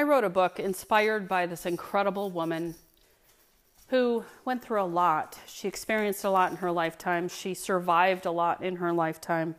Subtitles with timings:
[0.00, 2.74] I wrote a book inspired by this incredible woman
[3.88, 5.38] who went through a lot.
[5.46, 7.28] She experienced a lot in her lifetime.
[7.28, 9.56] She survived a lot in her lifetime.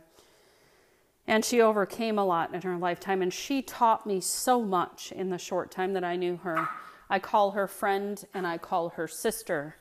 [1.28, 3.22] And she overcame a lot in her lifetime.
[3.22, 6.68] And she taught me so much in the short time that I knew her.
[7.08, 9.76] I call her friend and I call her sister.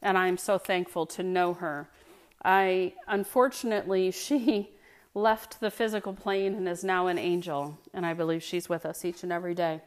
[0.00, 1.90] And I'm so thankful to know her.
[2.42, 4.70] I unfortunately, she
[5.16, 7.78] left the physical plane and is now an angel.
[7.94, 9.80] And I believe she's with us each and every day.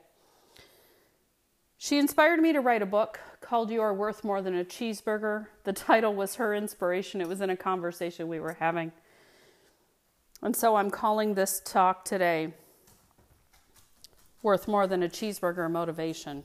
[1.77, 5.45] She inspired me to write a book called You Are Worth More Than a Cheeseburger.
[5.63, 8.91] The title was her inspiration, it was in a conversation we were having.
[10.41, 12.53] And so I'm calling this talk today
[14.41, 16.43] Worth More Than a Cheeseburger Motivation.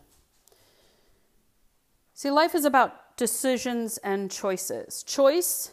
[2.13, 5.03] See, life is about decisions and choices.
[5.03, 5.73] Choice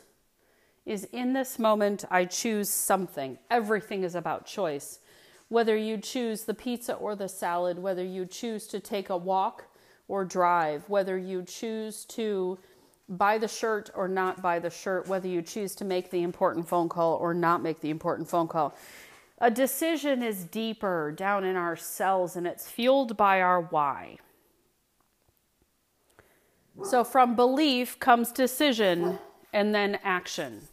[0.85, 3.38] is in this moment, I choose something.
[3.49, 4.99] Everything is about choice
[5.52, 9.66] whether you choose the pizza or the salad, whether you choose to take a walk
[10.07, 12.57] or drive, whether you choose to
[13.09, 16.65] buy the shirt or not buy the shirt, whether you choose to make the important
[16.65, 18.74] phone call or not make the important phone call.
[19.40, 24.20] A decision is deeper down in our cells and it's fueled by our why.
[26.82, 29.20] So, from belief comes decision
[29.52, 30.70] and then action.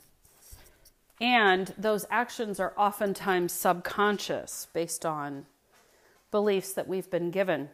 [1.20, 5.46] And those actions are oftentimes subconscious based on
[6.30, 7.70] beliefs that we've been given.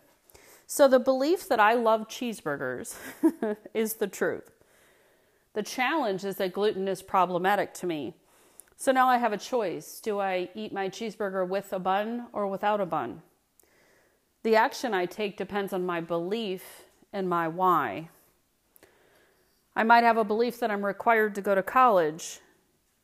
[0.67, 2.97] So the belief that I love cheeseburgers
[3.75, 4.51] is the truth.
[5.53, 8.15] The challenge is that gluten is problematic to me.
[8.77, 10.01] So now I have a choice.
[10.01, 13.23] Do I eat my cheeseburger with a bun or without a bun?
[14.43, 18.09] The action I take depends on my belief and my why.
[19.77, 22.41] I might have a belief that I'm required to go to college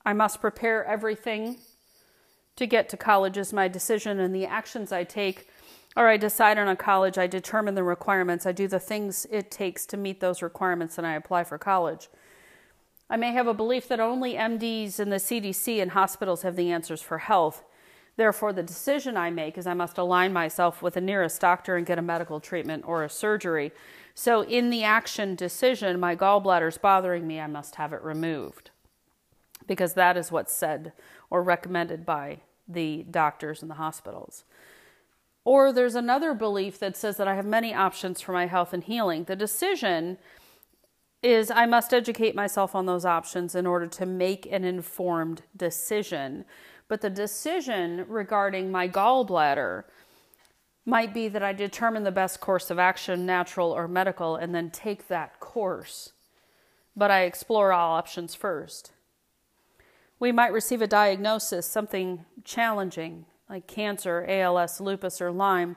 [0.04, 1.58] I must prepare everything
[2.56, 5.48] to get to college is my decision, and the actions I take,
[5.96, 9.50] or I decide on a college, I determine the requirements, I do the things it
[9.50, 12.08] takes to meet those requirements, and I apply for college.
[13.08, 16.70] I may have a belief that only MDs and the CDC and hospitals have the
[16.70, 17.64] answers for health.
[18.16, 21.86] Therefore, the decision I make is I must align myself with the nearest doctor and
[21.86, 23.72] get a medical treatment or a surgery.
[24.14, 28.69] So, in the action decision, my gallbladder is bothering me, I must have it removed
[29.70, 30.92] because that is what's said
[31.30, 34.42] or recommended by the doctors and the hospitals.
[35.44, 38.82] Or there's another belief that says that I have many options for my health and
[38.82, 39.24] healing.
[39.24, 40.18] The decision
[41.22, 46.46] is I must educate myself on those options in order to make an informed decision.
[46.88, 49.84] But the decision regarding my gallbladder
[50.84, 54.72] might be that I determine the best course of action, natural or medical, and then
[54.72, 56.12] take that course.
[56.96, 58.94] But I explore all options first.
[60.20, 65.76] We might receive a diagnosis, something challenging like cancer, ALS, lupus, or Lyme.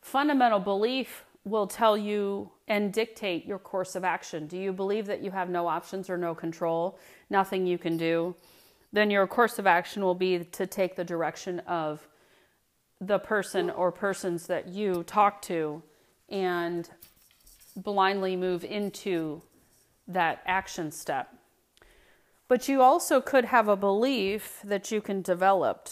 [0.00, 4.46] Fundamental belief will tell you and dictate your course of action.
[4.46, 6.98] Do you believe that you have no options or no control,
[7.30, 8.34] nothing you can do?
[8.92, 12.08] Then your course of action will be to take the direction of
[13.00, 15.82] the person or persons that you talk to
[16.30, 16.88] and
[17.76, 19.42] blindly move into
[20.08, 21.37] that action step.
[22.48, 25.90] But you also could have a belief that you can develop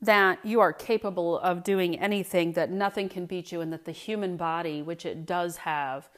[0.00, 3.92] that you are capable of doing anything, that nothing can beat you, and that the
[3.92, 6.08] human body, which it does have,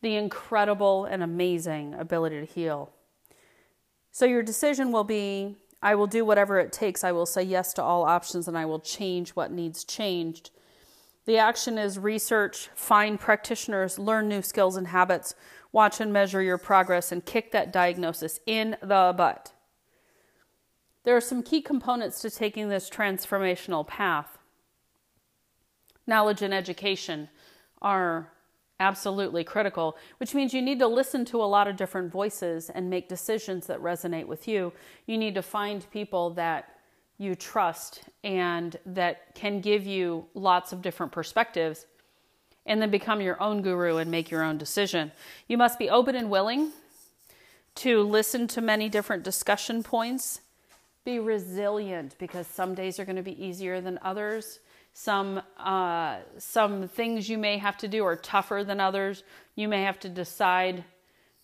[0.00, 2.90] the incredible and amazing ability to heal.
[4.10, 7.02] So your decision will be I will do whatever it takes.
[7.02, 10.50] I will say yes to all options and I will change what needs changed.
[11.24, 15.34] The action is research, find practitioners, learn new skills and habits,
[15.70, 19.52] watch and measure your progress, and kick that diagnosis in the butt.
[21.04, 24.38] There are some key components to taking this transformational path.
[26.06, 27.28] Knowledge and education
[27.80, 28.32] are
[28.80, 32.90] absolutely critical, which means you need to listen to a lot of different voices and
[32.90, 34.72] make decisions that resonate with you.
[35.06, 36.71] You need to find people that
[37.18, 41.86] you trust and that can give you lots of different perspectives
[42.66, 45.12] and then become your own guru and make your own decision.
[45.48, 46.72] You must be open and willing
[47.76, 50.40] to listen to many different discussion points.
[51.04, 54.60] Be resilient because some days are going to be easier than others.
[54.94, 59.24] Some uh, some things you may have to do are tougher than others.
[59.56, 60.84] You may have to decide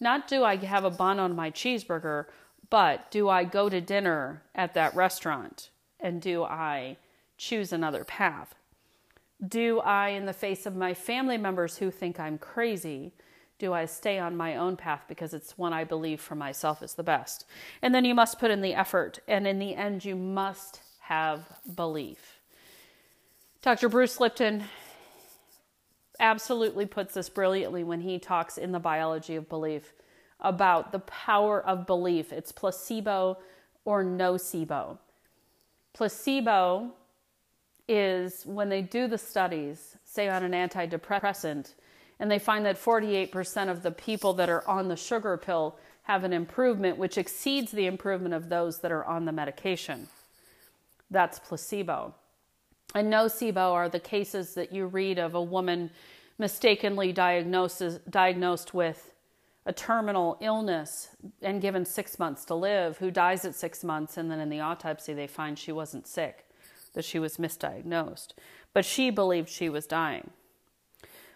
[0.01, 2.27] not do I have a bun on my cheeseburger,
[2.71, 5.71] but do I go to dinner at that restaurant
[6.01, 6.97] and do I
[7.37, 8.55] choose another path?
[9.47, 13.13] Do I, in the face of my family members who think I'm crazy,
[13.59, 16.95] do I stay on my own path because it's one I believe for myself is
[16.95, 17.45] the best?
[17.83, 21.47] And then you must put in the effort, and in the end, you must have
[21.75, 22.41] belief.
[23.63, 23.89] Dr.
[23.89, 24.65] Bruce Lipton
[26.21, 29.93] absolutely puts this brilliantly when he talks in the biology of belief
[30.41, 32.33] about the power of belief.
[32.33, 33.39] It's placebo
[33.85, 34.99] or nocebo.
[35.95, 36.93] Placebo
[37.89, 41.75] is when they do the studies, say on an antidepressant,
[42.21, 46.25] and they find that 48% of the people that are on the sugar pill have
[46.25, 50.09] an improvement which exceeds the improvement of those that are on the medication.
[51.11, 52.15] That's placebo.
[52.95, 55.91] And nocebo are the cases that you read of a woman
[56.39, 59.13] mistakenly diagnosed diagnosed with
[59.69, 61.11] a terminal illness
[61.43, 64.61] and given six months to live, who dies at six months, and then in the
[64.61, 66.47] autopsy they find she wasn't sick,
[66.95, 68.29] that she was misdiagnosed.
[68.73, 70.31] But she believed she was dying.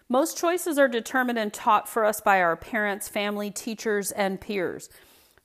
[0.09, 4.89] Most choices are determined and taught for us by our parents, family, teachers, and peers.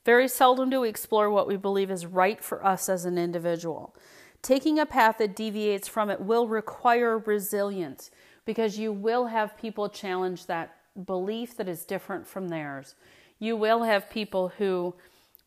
[0.06, 3.94] Very seldom do we explore what we believe is right for us as an individual.
[4.40, 8.10] Taking a path that deviates from it will require resilience
[8.46, 12.94] because you will have people challenge that belief that is different from theirs.
[13.38, 14.94] You will have people who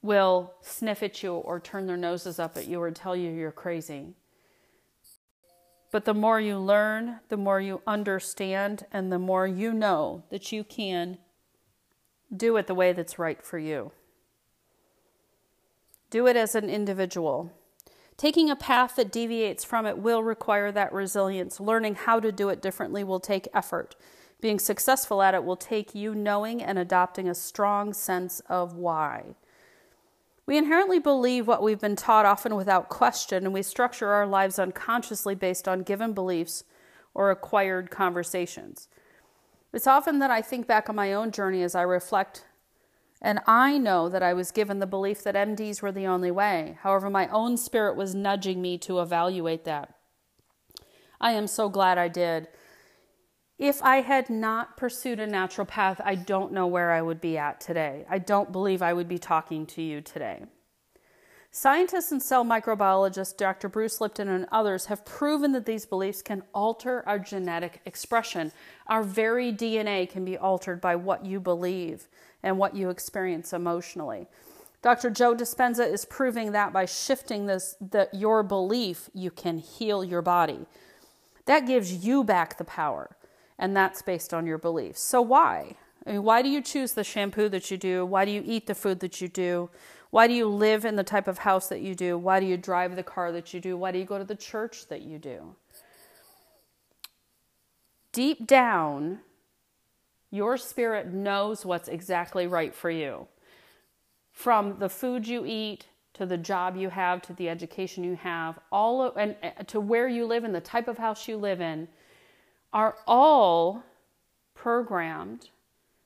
[0.01, 3.51] will sniff at you or turn their noses up at you or tell you you're
[3.51, 4.13] crazy.
[5.91, 10.51] But the more you learn, the more you understand, and the more you know that
[10.51, 11.17] you can
[12.35, 13.91] do it the way that's right for you.
[16.09, 17.51] Do it as an individual.
[18.15, 21.59] Taking a path that deviates from it will require that resilience.
[21.59, 23.95] Learning how to do it differently will take effort.
[24.41, 29.35] Being successful at it will take you knowing and adopting a strong sense of why.
[30.47, 34.57] We inherently believe what we've been taught, often without question, and we structure our lives
[34.57, 36.63] unconsciously based on given beliefs
[37.13, 38.87] or acquired conversations.
[39.71, 42.45] It's often that I think back on my own journey as I reflect,
[43.21, 46.77] and I know that I was given the belief that MDs were the only way.
[46.81, 49.93] However, my own spirit was nudging me to evaluate that.
[51.21, 52.47] I am so glad I did.
[53.61, 57.37] If I had not pursued a natural path, I don't know where I would be
[57.37, 58.07] at today.
[58.09, 60.45] I don't believe I would be talking to you today.
[61.51, 63.69] Scientists and cell microbiologist Dr.
[63.69, 68.51] Bruce Lipton and others have proven that these beliefs can alter our genetic expression.
[68.87, 72.07] Our very DNA can be altered by what you believe
[72.41, 74.25] and what you experience emotionally.
[74.81, 75.11] Dr.
[75.11, 80.23] Joe Dispenza is proving that by shifting this that your belief you can heal your
[80.23, 80.65] body.
[81.45, 83.15] That gives you back the power
[83.57, 85.01] and that's based on your beliefs.
[85.01, 85.75] So, why?
[86.05, 88.05] I mean, why do you choose the shampoo that you do?
[88.05, 89.69] Why do you eat the food that you do?
[90.09, 92.17] Why do you live in the type of house that you do?
[92.17, 93.77] Why do you drive the car that you do?
[93.77, 95.55] Why do you go to the church that you do?
[98.11, 99.19] Deep down,
[100.29, 103.27] your spirit knows what's exactly right for you.
[104.31, 108.59] From the food you eat to the job you have to the education you have,
[108.71, 111.61] all of, and eh, to where you live and the type of house you live
[111.61, 111.87] in,
[112.73, 113.83] are all
[114.55, 115.49] programmed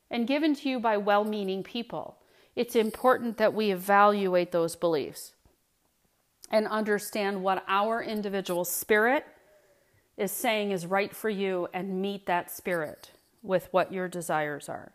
[0.10, 2.18] and given to you by well meaning people.
[2.56, 5.34] It's important that we evaluate those beliefs
[6.50, 9.26] and understand what our individual spirit
[10.18, 13.12] is saying is right for you and meet that spirit
[13.44, 14.94] with what your desires are.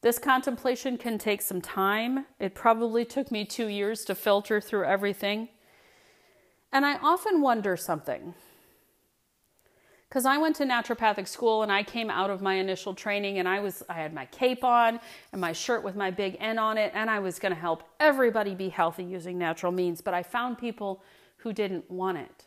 [0.00, 2.26] This contemplation can take some time.
[2.38, 5.48] It probably took me two years to filter through everything.
[6.72, 8.34] And I often wonder something
[10.14, 13.48] because I went to naturopathic school and I came out of my initial training and
[13.48, 15.00] I was I had my cape on
[15.32, 17.82] and my shirt with my big N on it and I was going to help
[17.98, 21.02] everybody be healthy using natural means, but I found people
[21.38, 22.44] who didn't want it.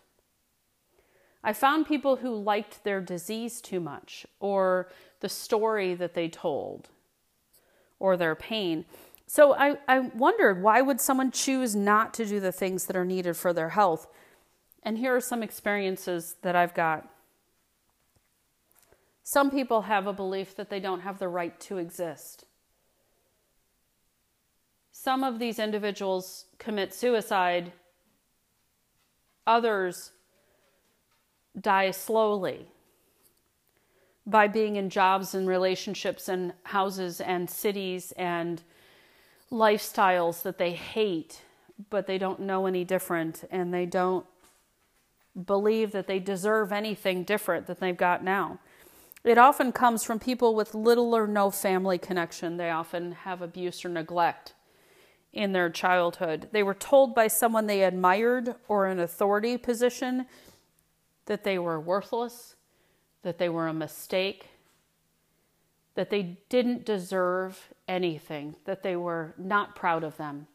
[1.43, 4.87] I found people who liked their disease too much or
[5.19, 6.87] the story that they told
[7.99, 8.85] or their pain.
[9.25, 13.03] So I, I wondered why would someone choose not to do the things that are
[13.03, 14.07] needed for their health?
[14.83, 17.09] And here are some experiences that I've got
[19.29, 22.45] some people have a belief that they don't have the right to exist.
[24.93, 27.73] Some of these individuals commit suicide,
[29.45, 30.13] others
[31.59, 32.67] die slowly
[34.25, 38.63] by being in jobs and relationships and houses and cities and
[39.51, 41.41] lifestyles that they hate,
[41.89, 44.25] but they don't know any different and they don't
[45.45, 48.57] believe that they deserve anything different than they've got now.
[49.23, 52.57] It often comes from people with little or no family connection.
[52.57, 54.53] They often have abuse or neglect
[55.33, 56.49] in their childhood.
[56.51, 60.25] They were told by someone they admired or an authority position
[61.25, 62.55] that they were worthless,
[63.23, 64.47] that they were a mistake,
[65.95, 70.47] that they didn't deserve anything, that they were not proud of them,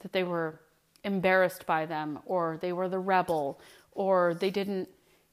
[0.00, 0.60] that they were
[1.04, 3.58] embarrassed by them, or they were the rebel,
[3.92, 4.88] or they didn't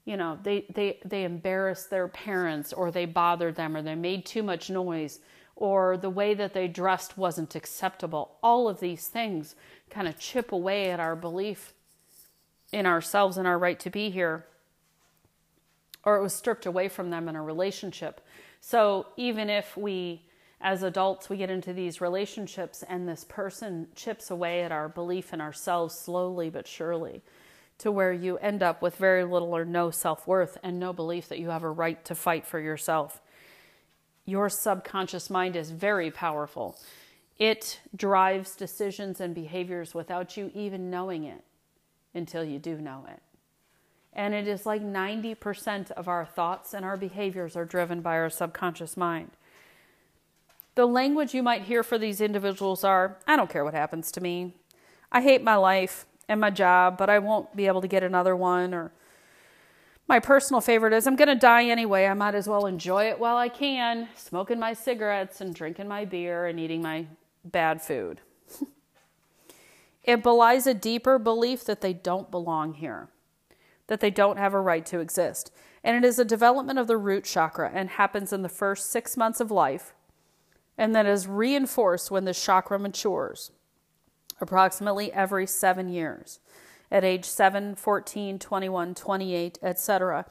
[0.05, 4.25] you know, they, they, they embarrassed their parents or they bothered them or they made
[4.25, 5.19] too much noise
[5.55, 8.37] or the way that they dressed wasn't acceptable.
[8.43, 9.55] All of these things
[9.89, 11.73] kind of chip away at our belief
[12.71, 14.45] in ourselves and our right to be here.
[16.03, 18.21] Or it was stripped away from them in a relationship.
[18.61, 20.21] So even if we,
[20.61, 25.33] as adults, we get into these relationships and this person chips away at our belief
[25.33, 27.23] in ourselves slowly but surely
[27.77, 31.27] to where you end up with very little or no self worth and no belief
[31.29, 33.21] that you have a right to fight for yourself.
[34.25, 36.77] Your subconscious mind is very powerful.
[37.37, 41.43] It drives decisions and behaviors without you even knowing it
[42.13, 43.21] until you do know it.
[44.13, 48.29] And it is like 90% of our thoughts and our behaviors are driven by our
[48.29, 49.31] subconscious mind.
[50.75, 54.21] The language you might hear for these individuals are I don't care what happens to
[54.21, 54.53] me.
[55.11, 58.35] I hate my life and my job, but I won't be able to get another
[58.35, 58.73] one.
[58.73, 58.91] Or
[60.07, 62.05] my personal favorite is I'm going to die anyway.
[62.05, 66.05] I might as well enjoy it while I can, smoking my cigarettes and drinking my
[66.05, 67.07] beer and eating my
[67.43, 68.21] bad food.
[70.03, 73.09] it belies a deeper belief that they don't belong here,
[73.87, 75.51] that they don't have a right to exist.
[75.83, 79.15] And it is a development of the root chakra and happens in the first six
[79.15, 79.93] months of life
[80.77, 83.51] and that is reinforced when the chakra matures
[84.41, 86.39] approximately every seven years
[86.91, 90.25] at age 7, 14, 21, 28, etc.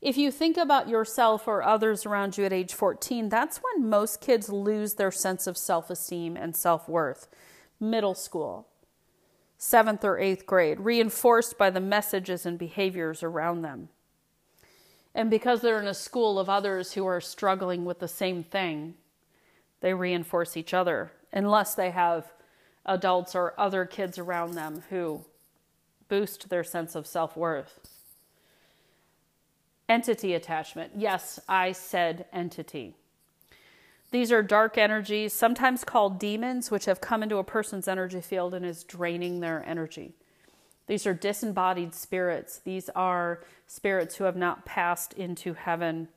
[0.00, 4.20] If you think about yourself or others around you at age 14, that's when most
[4.20, 7.28] kids lose their sense of self esteem and self worth.
[7.78, 8.66] Middle school,
[9.58, 13.90] seventh or eighth grade, reinforced by the messages and behaviors around them.
[15.14, 18.94] And because they're in a school of others who are struggling with the same thing,
[19.80, 22.32] they reinforce each other unless they have
[22.86, 25.24] adults or other kids around them who
[26.08, 27.80] boost their sense of self worth.
[29.88, 30.92] Entity attachment.
[30.96, 32.94] Yes, I said entity.
[34.12, 38.54] These are dark energies, sometimes called demons, which have come into a person's energy field
[38.54, 40.14] and is draining their energy.
[40.88, 42.58] These are disembodied spirits.
[42.58, 46.08] These are spirits who have not passed into heaven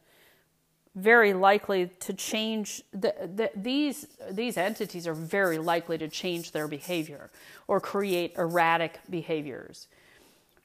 [0.96, 6.68] very likely to change the, the, these these entities are very likely to change their
[6.68, 7.32] behavior
[7.68, 9.88] or create erratic behaviors.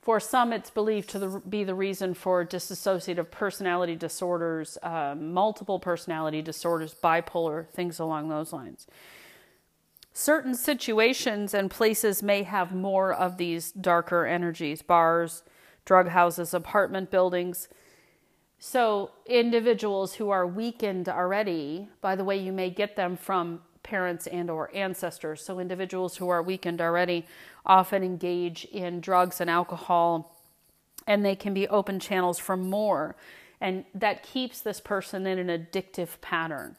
[0.02, 5.78] For some it's believed to the, be the reason for dissociative personality disorders uh, multiple
[5.78, 8.86] personality disorders bipolar things along those lines.
[10.12, 15.42] Certain situations and places may have more of these darker energies bars
[15.86, 17.68] drug houses apartment buildings
[18.60, 24.26] so, individuals who are weakened already, by the way, you may get them from parents
[24.26, 25.42] and or ancestors.
[25.42, 27.24] So, individuals who are weakened already
[27.64, 30.34] often engage in drugs and alcohol
[31.06, 33.16] and they can be open channels for more
[33.60, 36.76] and that keeps this person in an addictive pattern.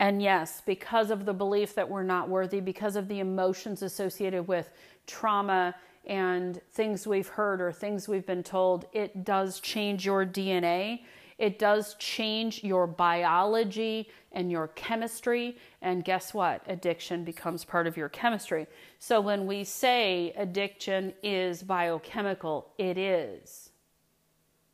[0.00, 4.46] And yes, because of the belief that we're not worthy, because of the emotions associated
[4.46, 4.70] with
[5.06, 5.74] trauma
[6.08, 11.00] and things we've heard or things we've been told, it does change your DNA.
[11.38, 15.56] It does change your biology and your chemistry.
[15.82, 16.62] And guess what?
[16.66, 18.66] Addiction becomes part of your chemistry.
[18.98, 23.70] So when we say addiction is biochemical, it is.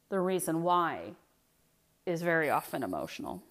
[0.09, 1.15] The reason why
[2.07, 3.43] is very often emotional.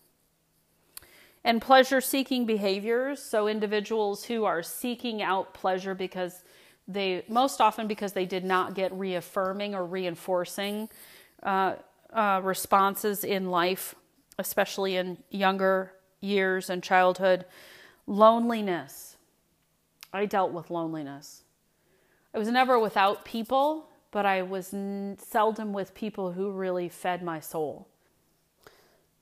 [1.44, 3.22] And pleasure seeking behaviors.
[3.22, 6.44] So individuals who are seeking out pleasure because
[6.88, 10.90] they most often because they did not get reaffirming or reinforcing
[11.42, 11.76] uh,
[12.12, 13.96] uh, responses in life,
[14.38, 17.46] especially in younger years and childhood.
[18.06, 19.18] Loneliness.
[20.12, 21.44] I dealt with loneliness.
[22.34, 27.24] I was never without people, but I was n- seldom with people who really fed
[27.24, 27.88] my soul.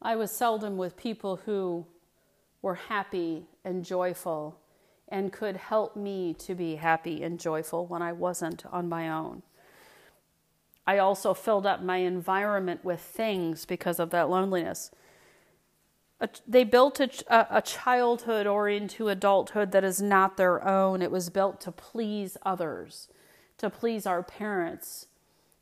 [0.02, 1.86] I was seldom with people who
[2.62, 4.58] were happy and joyful
[5.12, 9.44] and could help me to be happy and joyful when I wasn't on my own.
[10.88, 14.90] I also filled up my environment with things because of that loneliness.
[16.48, 21.02] They built a, a childhood or into adulthood that is not their own.
[21.02, 23.10] It was built to please others,
[23.58, 25.08] to please our parents,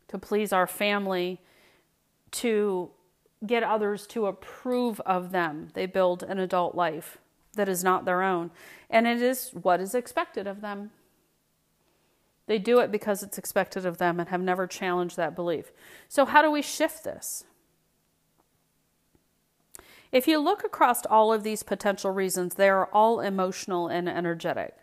[0.10, 1.41] to please our family,
[2.32, 2.91] to
[3.46, 5.70] get others to approve of them.
[5.74, 7.18] They build an adult life
[7.53, 8.51] that is not their own.
[8.89, 10.91] And it is what is expected of them.
[12.48, 15.72] They do it because it's expected of them and have never challenged that belief.
[16.08, 17.44] So, how do we shift this?
[20.12, 24.75] If you look across all of these potential reasons, they are all emotional and energetic.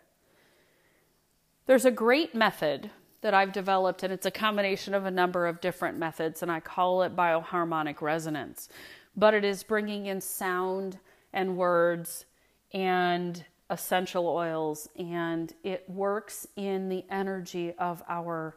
[1.65, 5.59] There's a great method that I've developed, and it's a combination of a number of
[5.59, 8.69] different methods, and I call it bioharmonic resonance.
[9.17, 10.99] But it is bringing in sound
[11.33, 12.25] and words
[12.73, 18.55] and essential oils, and it works in the energy of our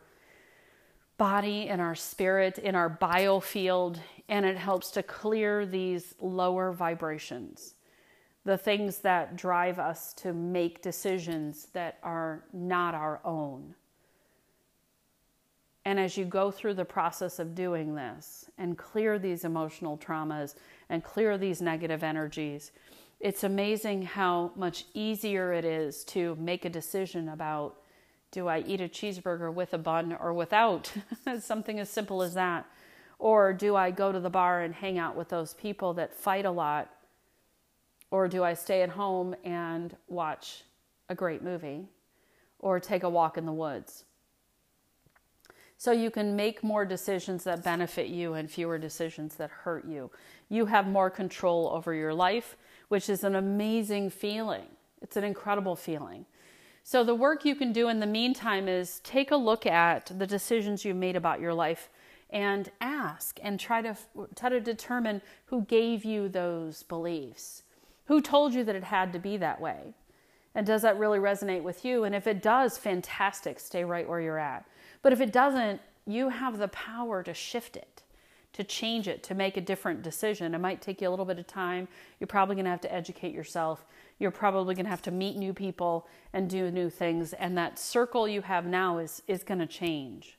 [1.19, 3.99] body and our spirit, in our biofield,
[4.29, 7.75] and it helps to clear these lower vibrations
[8.45, 13.75] the things that drive us to make decisions that are not our own.
[15.85, 20.55] And as you go through the process of doing this and clear these emotional traumas
[20.88, 22.73] and clear these negative energies,
[23.21, 27.77] it's amazing how much easier it is to make a decision about
[28.31, 30.93] do I eat a cheeseburger with a bun or without?
[31.41, 32.65] Something as simple as that.
[33.19, 36.47] Or do I go to the bar and hang out with those people that fight
[36.47, 36.91] a lot
[38.11, 40.65] or do I stay at home and watch
[41.09, 41.87] a great movie
[42.59, 44.05] or take a walk in the woods?
[45.77, 50.11] So you can make more decisions that benefit you and fewer decisions that hurt you.
[50.49, 52.57] You have more control over your life,
[52.90, 54.66] which is an amazing feeling.
[55.00, 56.26] It's an incredible feeling.
[56.82, 60.26] So, the work you can do in the meantime is take a look at the
[60.26, 61.88] decisions you made about your life
[62.30, 63.97] and ask and try to
[64.35, 67.62] try to determine who gave you those beliefs.
[68.06, 69.94] Who told you that it had to be that way?
[70.56, 72.02] And does that really resonate with you?
[72.02, 74.66] And if it does, fantastic, stay right where you're at.
[75.00, 78.02] But if it doesn't, you have the power to shift it,
[78.52, 80.54] to change it, to make a different decision.
[80.54, 81.88] It might take you a little bit of time.
[82.19, 83.85] You're probably going to have to educate yourself.
[84.19, 87.33] You're probably going to have to meet new people and do new things.
[87.33, 90.37] And that circle you have now is, is going to change.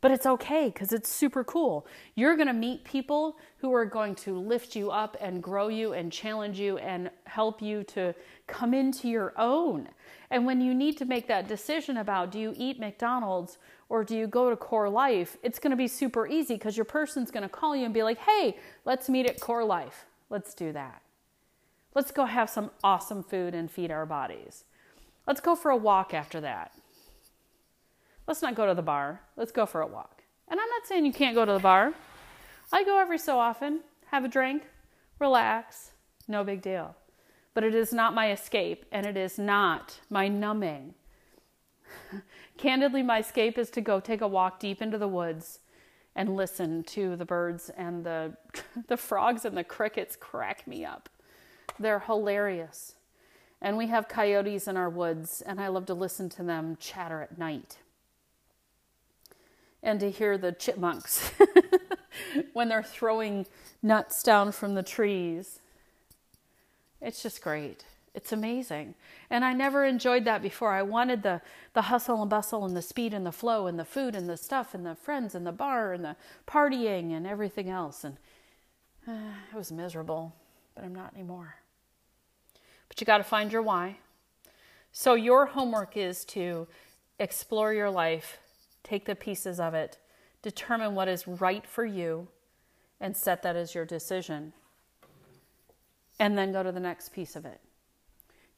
[0.00, 1.86] But it's okay because it's super cool.
[2.14, 5.92] You're going to meet people who are going to lift you up and grow you
[5.92, 8.14] and challenge you and help you to
[8.46, 9.88] come into your own.
[10.30, 14.16] And when you need to make that decision about do you eat McDonald's or do
[14.16, 17.42] you go to Core Life, it's going to be super easy because your person's going
[17.42, 20.06] to call you and be like, hey, let's meet at Core Life.
[20.30, 21.02] Let's do that.
[21.94, 24.64] Let's go have some awesome food and feed our bodies.
[25.26, 26.72] Let's go for a walk after that
[28.28, 29.22] let's not go to the bar.
[29.36, 30.22] Let's go for a walk.
[30.46, 31.94] And I'm not saying you can't go to the bar.
[32.70, 34.62] I go every so often, have a drink,
[35.18, 35.92] relax,
[36.28, 36.94] no big deal.
[37.54, 40.94] But it is not my escape and it is not my numbing.
[42.58, 45.60] Candidly, my escape is to go take a walk deep into the woods
[46.16, 48.36] and listen to the birds and the
[48.88, 51.08] the frogs and the crickets crack me up.
[51.78, 52.96] They're hilarious.
[53.62, 57.22] And we have coyotes in our woods and I love to listen to them chatter
[57.22, 57.78] at night
[59.80, 61.30] and to hear the chipmunks
[62.52, 63.46] when they're throwing
[63.82, 65.60] nuts down from the trees.
[67.00, 67.84] It's just great.
[68.18, 68.96] It's amazing.
[69.30, 70.72] And I never enjoyed that before.
[70.72, 71.40] I wanted the,
[71.72, 74.36] the hustle and bustle and the speed and the flow and the food and the
[74.36, 78.02] stuff and the friends and the bar and the partying and everything else.
[78.02, 78.16] And
[79.06, 79.12] uh,
[79.52, 80.34] it was miserable,
[80.74, 81.58] but I'm not anymore.
[82.88, 83.98] But you got to find your why.
[84.90, 86.66] So your homework is to
[87.20, 88.38] explore your life
[88.82, 89.96] take the pieces of it,
[90.42, 92.26] determine what is right for you,
[93.00, 94.52] and set that as your decision.
[96.18, 97.60] And then go to the next piece of it.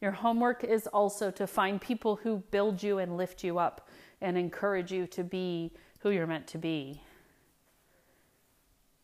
[0.00, 3.88] Your homework is also to find people who build you and lift you up
[4.20, 7.02] and encourage you to be who you're meant to be.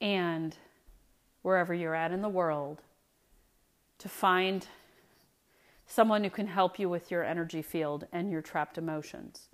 [0.00, 0.56] And
[1.42, 2.82] wherever you're at in the world,
[3.98, 4.66] to find
[5.87, 9.48] someone who can help you with your energy field and your trapped emotions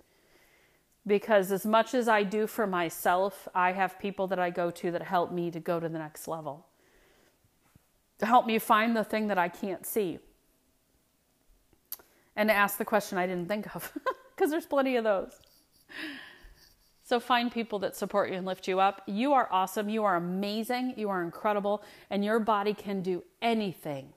[1.05, 4.91] because as much as I do for myself, I have people that I go to
[4.91, 6.65] that help me to go to the next level.
[8.19, 10.19] To help me find the thing that I can't see.
[12.35, 13.91] And ask the question I didn't think of,
[14.35, 15.39] because there's plenty of those.
[17.03, 19.01] So find people that support you and lift you up.
[19.05, 19.89] You are awesome.
[19.89, 20.93] You are amazing.
[20.97, 21.83] You are incredible.
[22.09, 24.13] And your body can do anything.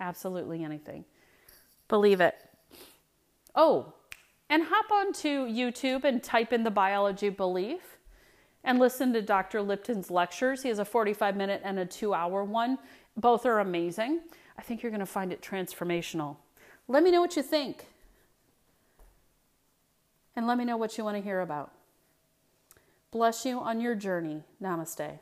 [0.00, 1.04] Absolutely anything.
[1.88, 2.36] Believe it.
[3.54, 3.94] Oh,
[4.48, 7.98] and hop onto YouTube and type in the biology belief
[8.64, 9.60] and listen to Dr.
[9.60, 10.62] Lipton's lectures.
[10.62, 12.78] He has a 45 minute and a two hour one.
[13.16, 14.20] Both are amazing.
[14.56, 16.36] I think you're going to find it transformational.
[16.90, 17.84] Let me know what you think.
[20.34, 21.70] And let me know what you want to hear about.
[23.10, 24.42] Bless you on your journey.
[24.62, 25.18] Namaste.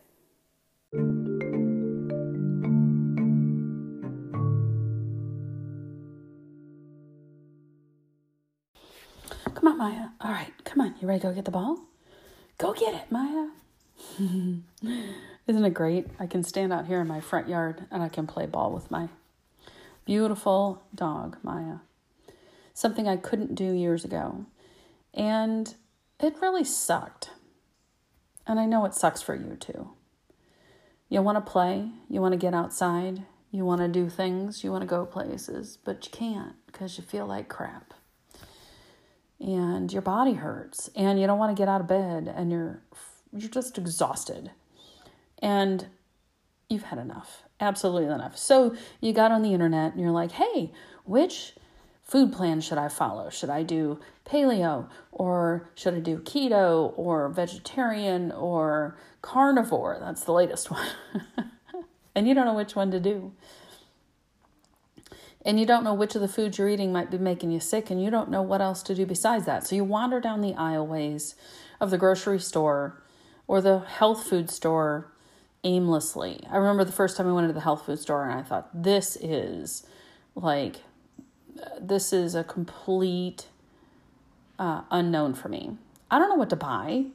[9.55, 10.09] Come on, Maya.
[10.21, 10.95] All right, come on.
[11.01, 11.81] You ready to go get the ball?
[12.59, 13.49] Go get it, Maya.
[15.47, 16.07] Isn't it great?
[16.21, 18.91] I can stand out here in my front yard and I can play ball with
[18.91, 19.09] my
[20.07, 21.79] beautiful dog, Maya.
[22.73, 24.47] Something I couldn't do years ago.
[25.13, 25.75] And
[26.21, 27.31] it really sucked.
[28.47, 29.91] And I know it sucks for you too.
[31.09, 34.71] You want to play, you want to get outside, you want to do things, you
[34.71, 37.95] want to go places, but you can't because you feel like crap.
[39.41, 42.83] And your body hurts and you don't want to get out of bed and you're
[43.33, 44.51] you're just exhausted.
[45.41, 45.87] And
[46.69, 47.43] you've had enough.
[47.61, 48.37] Absolutely enough.
[48.37, 50.73] So you got on the internet and you're like, "Hey,
[51.05, 51.55] which
[52.07, 53.31] food plan should I follow?
[53.31, 59.99] Should I do paleo or should I do keto or vegetarian or carnivore?
[60.01, 60.87] That's the latest one.
[62.15, 63.33] and you don't know which one to do.
[65.45, 67.89] And you don't know which of the foods you're eating might be making you sick,
[67.89, 69.65] and you don't know what else to do besides that.
[69.65, 71.35] So you wander down the aisleways
[71.81, 73.01] of the grocery store
[73.47, 75.13] or the health food store
[75.67, 76.43] aimlessly.
[76.51, 78.71] I remember the first time I went to the health food store and I thought,
[78.73, 79.87] this is
[80.35, 80.77] like
[81.81, 83.47] this is a complete
[84.59, 85.77] uh, unknown for me.
[86.11, 87.07] I don't know what to buy.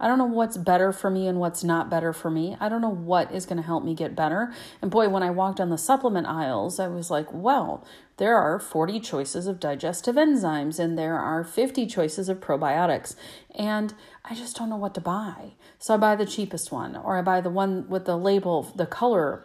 [0.00, 2.56] I don't know what's better for me and what's not better for me.
[2.58, 4.52] I don't know what is going to help me get better.
[4.80, 7.86] And boy, when I walked on the supplement aisles, I was like, well,
[8.16, 13.14] there are 40 choices of digestive enzymes and there are 50 choices of probiotics.
[13.54, 15.52] And I just don't know what to buy.
[15.82, 18.86] So I buy the cheapest one or I buy the one with the label, the
[18.86, 19.44] color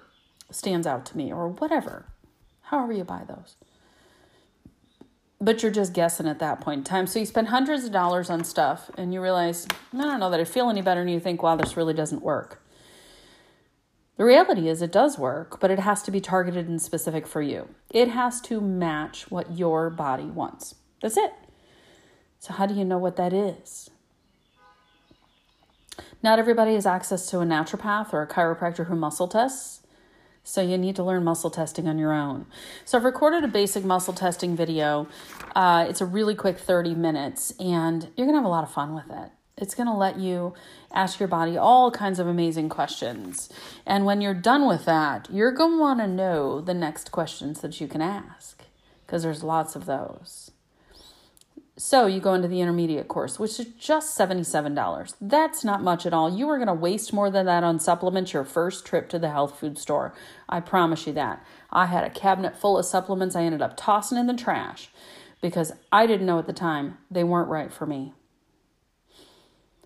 [0.52, 2.06] stands out to me or whatever.
[2.62, 3.56] However, you buy those
[5.40, 7.08] but you're just guessing at that point in time.
[7.08, 10.40] So you spend hundreds of dollars on stuff and you realize, I don't know that
[10.40, 12.62] I feel any better, and you think, wow, this really doesn't work.
[14.18, 17.42] The reality is, it does work, but it has to be targeted and specific for
[17.42, 17.70] you.
[17.92, 20.74] It has to match what your body wants.
[21.04, 21.34] That's it.
[22.40, 23.92] So, how do you know what that is?
[26.24, 29.82] Not everybody has access to a naturopath or a chiropractor who muscle tests.
[30.44, 32.46] So you need to learn muscle testing on your own.
[32.86, 35.08] So I've recorded a basic muscle testing video.
[35.54, 38.96] Uh, it's a really quick 30 minutes, and you're to have a lot of fun
[38.96, 39.32] with it.
[39.58, 40.54] It's to let you
[40.94, 43.50] ask your body all kinds of amazing questions.
[43.86, 47.88] And when you're done with that, you're want to know the next questions that you
[47.88, 48.64] can ask
[49.06, 50.52] because there's lots of those.
[51.80, 55.14] So you go into the intermediate course, which is just $77.
[55.22, 56.36] That's not much at all.
[56.36, 59.30] You are going to waste more than that on supplements your first trip to the
[59.30, 60.12] health food store.
[60.50, 61.46] I promise you that.
[61.72, 64.90] I had a cabinet full of supplements I ended up tossing in the trash
[65.40, 68.14] because I didn't know at the time they weren't right for me.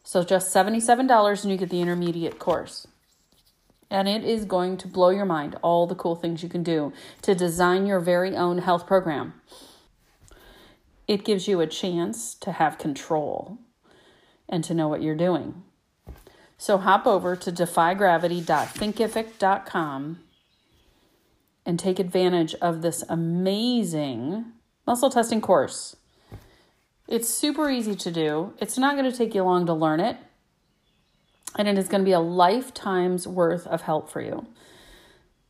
[0.02, 2.88] So just $77 and you get the intermediate course.
[3.90, 6.94] And it is going to blow your mind all the cool things you can do
[7.24, 9.34] to design your very own health program
[11.12, 13.58] it gives you a chance to have control
[14.48, 15.62] and to know what you're doing.
[16.58, 20.20] So hop over to defygravity.thinkific.com
[21.66, 24.46] and take advantage of this amazing
[24.88, 25.98] muscle testing course.
[27.10, 28.54] It's super easy to do.
[28.60, 30.16] It's not going to take you long to learn it.
[31.58, 34.48] And it is going to be a lifetime's worth of help for you.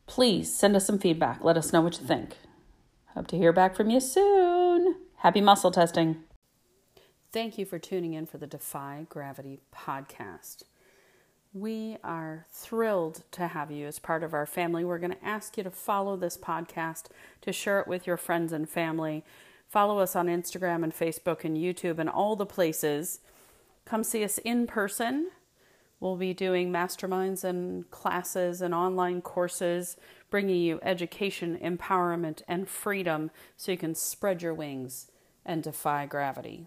[0.08, 1.44] Please send us some feedback.
[1.44, 2.34] Let us know what you think.
[3.14, 4.96] Hope to hear back from you soon.
[5.22, 6.16] Happy muscle testing.
[7.30, 10.64] Thank you for tuning in for the Defy Gravity podcast.
[11.52, 14.84] We are thrilled to have you as part of our family.
[14.84, 17.04] We're going to ask you to follow this podcast,
[17.42, 19.24] to share it with your friends and family.
[19.68, 23.20] Follow us on Instagram and Facebook and YouTube and all the places.
[23.84, 25.30] Come see us in person.
[26.00, 29.96] We'll be doing masterminds and classes and online courses,
[30.30, 35.11] bringing you education, empowerment, and freedom so you can spread your wings
[35.44, 36.66] and defy gravity.